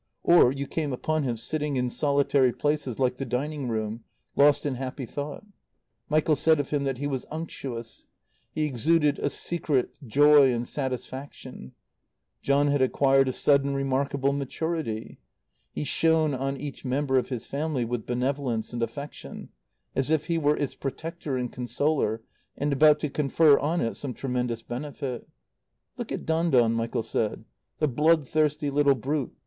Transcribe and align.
Or 0.23 0.51
you 0.51 0.65
came 0.65 0.91
upon 0.93 1.21
him 1.21 1.37
sitting 1.37 1.75
in 1.75 1.91
solitary 1.91 2.51
places 2.51 2.97
like 2.97 3.17
the 3.17 3.23
dining 3.23 3.67
room, 3.67 4.03
lost 4.35 4.65
in 4.65 4.73
happy 4.73 5.05
thought. 5.05 5.45
Michael 6.09 6.35
said 6.35 6.59
of 6.59 6.71
him 6.71 6.85
that 6.85 6.97
he 6.97 7.05
was 7.05 7.27
unctuous. 7.29 8.07
He 8.51 8.63
exuded 8.65 9.19
a 9.19 9.29
secret 9.29 9.99
joy 10.07 10.51
and 10.51 10.67
satisfaction. 10.67 11.73
John 12.41 12.69
had 12.69 12.81
acquired 12.81 13.27
a 13.29 13.31
sudden 13.31 13.75
remarkable 13.75 14.33
maturity. 14.33 15.19
He 15.71 15.83
shone 15.83 16.33
on 16.33 16.57
each 16.57 16.83
member 16.83 17.19
of 17.19 17.29
his 17.29 17.45
family 17.45 17.85
with 17.85 18.07
benevolence 18.07 18.73
and 18.73 18.81
affection, 18.81 19.49
as 19.95 20.09
if 20.09 20.25
he 20.25 20.39
were 20.39 20.57
its 20.57 20.73
protector 20.73 21.37
and 21.37 21.53
consoler, 21.53 22.23
and 22.57 22.73
about 22.73 22.97
to 23.01 23.09
confer 23.11 23.59
on 23.59 23.81
it 23.81 23.95
some 23.95 24.15
tremendous 24.15 24.63
benefit. 24.63 25.29
"Look 25.95 26.11
at 26.11 26.25
Don 26.25 26.49
Don," 26.49 26.73
Michael 26.73 27.03
said. 27.03 27.45
"The 27.77 27.87
bloodthirsty 27.87 28.71
little 28.71 28.95
brute. 28.95 29.35